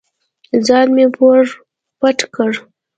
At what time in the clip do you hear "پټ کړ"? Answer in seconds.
1.99-2.51